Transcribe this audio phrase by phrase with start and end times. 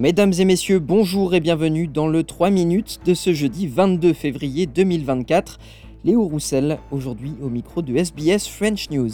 [0.00, 4.64] Mesdames et messieurs, bonjour et bienvenue dans le 3 minutes de ce jeudi 22 février
[4.64, 5.58] 2024.
[6.06, 9.10] Léo Roussel, aujourd'hui au micro de SBS French News.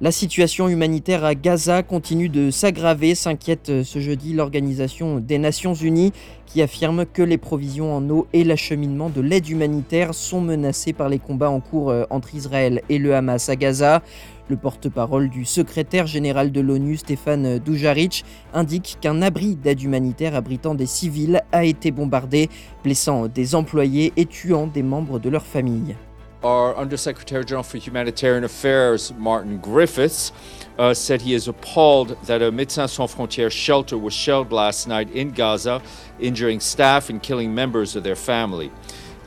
[0.00, 6.12] La situation humanitaire à Gaza continue de s'aggraver, s'inquiète ce jeudi l'Organisation des Nations Unies
[6.46, 11.08] qui affirme que les provisions en eau et l'acheminement de l'aide humanitaire sont menacés par
[11.08, 14.02] les combats en cours euh, entre Israël et le Hamas à Gaza.
[14.48, 20.74] Le porte-parole du secrétaire général de l'ONU, Stéphane Dujaric, indique qu'un abri d'aide humanitaire abritant
[20.74, 22.48] des civils a été bombardé,
[22.82, 25.96] blessant des employés et tuant des membres de leur famille.
[26.42, 30.32] Our Undersecretary General for Humanitarian Affairs, Martin Griffiths,
[30.78, 35.10] uh, said he is appalled that a Médecins Sans Frontières shelter was shelled last night
[35.10, 35.82] in Gaza,
[36.20, 38.70] injuring staff and killing members of their family.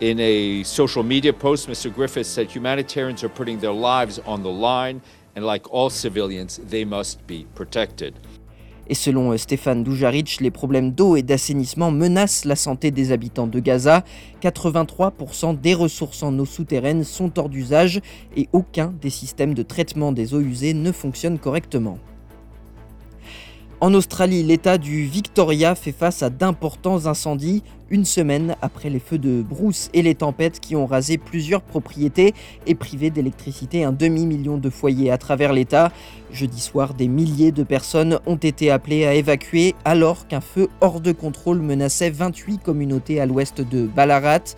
[0.02, 1.94] In a social media post, Mr.
[1.94, 5.00] Griffiths said humanitarians are putting their lives on the line,
[5.36, 8.16] and like all civilians, they must be protected.
[8.88, 13.46] Et selon euh, Stéphane Dujaric, les problèmes d'eau et d'assainissement menacent la santé des habitants
[13.46, 14.04] de Gaza.
[14.42, 18.02] 83% des ressources en eau souterraine sont hors d'usage
[18.36, 22.00] et aucun des systèmes de traitement des eaux usées ne fonctionne correctement.
[23.82, 29.18] En Australie, l'État du Victoria fait face à d'importants incendies une semaine après les feux
[29.18, 32.36] de brousse et les tempêtes qui ont rasé plusieurs propriétés
[32.68, 35.92] et privé d'électricité un demi-million de foyers à travers l'État.
[36.32, 41.02] Jeudi soir, des milliers de personnes ont été appelées à évacuer alors qu'un feu hors
[41.02, 44.56] de contrôle menaçait 28 communautés à l'ouest de Ballarat.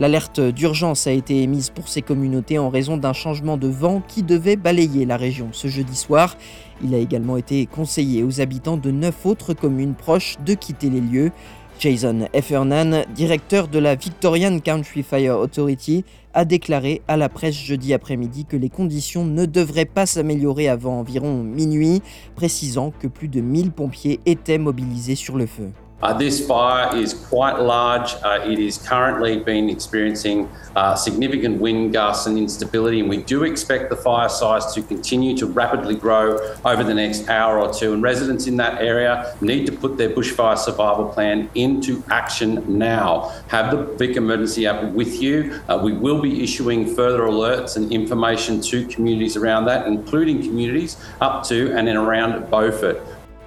[0.00, 4.24] L'alerte d'urgence a été émise pour ces communautés en raison d'un changement de vent qui
[4.24, 6.36] devait balayer la région ce jeudi soir.
[6.82, 11.00] Il a également été conseillé aux habitants de neuf autres communes proches de quitter les
[11.00, 11.30] lieux.
[11.78, 17.94] Jason Heffernan, directeur de la Victorian Country Fire Authority, a déclaré à la presse jeudi
[17.94, 22.02] après-midi que les conditions ne devraient pas s'améliorer avant environ minuit,
[22.34, 25.70] précisant que plus de 1000 pompiers étaient mobilisés sur le feu.
[26.04, 28.12] Uh, this fire is quite large.
[28.22, 33.44] Uh, it is currently been experiencing uh, significant wind gusts and instability, and we do
[33.44, 37.94] expect the fire size to continue to rapidly grow over the next hour or two.
[37.94, 43.32] And residents in that area need to put their bushfire survival plan into action now.
[43.48, 45.58] Have the Vic Emergency app with you.
[45.70, 50.98] Uh, we will be issuing further alerts and information to communities around that, including communities
[51.22, 53.00] up to and in around Beaufort.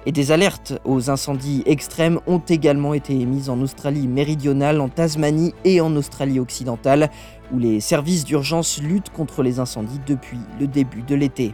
[0.08, 5.52] Et des alertes aux incendies extrêmes ont également été émises en Australie méridionale, en Tasmanie
[5.66, 7.10] et en Australie occidentale,
[7.52, 11.52] où les services d'urgence luttent contre les incendies depuis le début de l'été.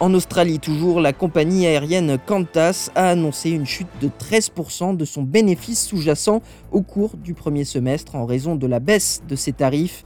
[0.00, 5.22] En Australie toujours, la compagnie aérienne Qantas a annoncé une chute de 13% de son
[5.22, 6.40] bénéfice sous-jacent
[6.72, 10.02] au cours du premier semestre en raison de la baisse de ses tarifs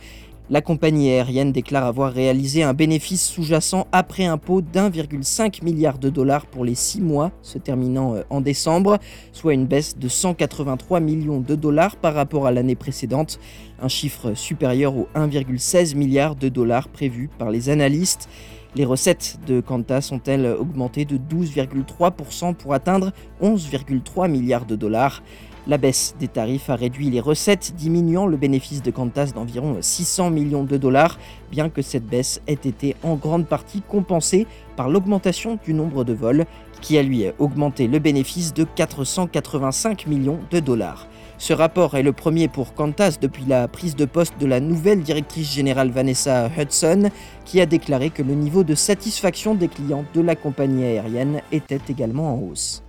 [0.50, 6.46] la compagnie aérienne déclare avoir réalisé un bénéfice sous-jacent après impôt d'1,5 milliard de dollars
[6.46, 8.98] pour les six mois se terminant euh, en décembre,
[9.32, 13.38] soit une baisse de 183 millions de dollars par rapport à l'année précédente,
[13.82, 18.28] un chiffre supérieur aux 1,16 milliard de dollars prévus par les analystes.
[18.74, 25.22] Les recettes de Qantas ont-elles augmenté de 12,3% pour atteindre 11,3 milliards de dollars?
[25.68, 30.30] La baisse des tarifs a réduit les recettes, diminuant le bénéfice de Qantas d'environ 600
[30.30, 31.18] millions de dollars,
[31.50, 34.46] bien que cette baisse ait été en grande partie compensée
[34.76, 36.46] par l'augmentation du nombre de vols,
[36.80, 41.06] qui a lui augmenté le bénéfice de 485 millions de dollars.
[41.36, 45.02] Ce rapport est le premier pour Qantas depuis la prise de poste de la nouvelle
[45.02, 47.10] directrice générale Vanessa Hudson,
[47.44, 51.82] qui a déclaré que le niveau de satisfaction des clients de la compagnie aérienne était
[51.90, 52.82] également en hausse.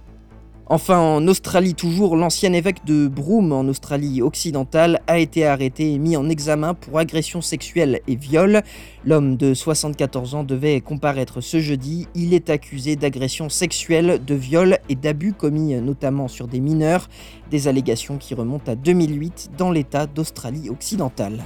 [0.72, 5.97] Enfin, en Australie toujours, l'ancien évêque de Broome en Australie occidentale a été arrêté et
[5.97, 8.62] mis en examen pour agression sexuelle et viol.
[9.03, 12.07] L'homme de 74 ans devait comparaître ce jeudi.
[12.13, 17.09] Il est accusé d'agression sexuelle, de viol et d'abus commis notamment sur des mineurs,
[17.50, 21.42] des allégations qui remontent à 2008 dans l'État d'Australie occidentale.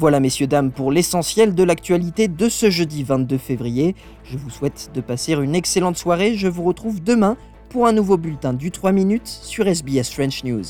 [0.00, 3.96] Voilà messieurs, dames, pour l'essentiel de l'actualité de ce jeudi 22 février.
[4.22, 6.36] Je vous souhaite de passer une excellente soirée.
[6.36, 7.36] Je vous retrouve demain
[7.68, 10.62] pour un nouveau bulletin du 3 minutes sur SBS French News.